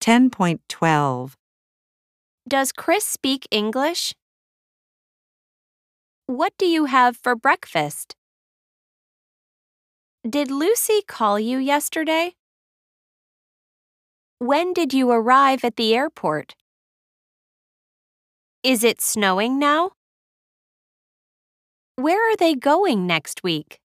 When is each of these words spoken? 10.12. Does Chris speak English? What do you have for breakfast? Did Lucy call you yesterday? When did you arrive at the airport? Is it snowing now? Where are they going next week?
10.12. 0.00 1.34
Does 2.48 2.72
Chris 2.72 3.04
speak 3.04 3.46
English? 3.50 4.14
What 6.26 6.52
do 6.58 6.66
you 6.66 6.86
have 6.86 7.16
for 7.16 7.36
breakfast? 7.36 8.16
Did 10.28 10.50
Lucy 10.50 11.02
call 11.06 11.38
you 11.38 11.58
yesterday? 11.58 12.34
When 14.38 14.72
did 14.72 14.94
you 14.94 15.10
arrive 15.10 15.64
at 15.64 15.76
the 15.76 15.94
airport? 15.94 16.54
Is 18.62 18.84
it 18.84 19.00
snowing 19.00 19.58
now? 19.58 19.92
Where 21.96 22.32
are 22.32 22.36
they 22.36 22.54
going 22.54 23.06
next 23.06 23.42
week? 23.42 23.80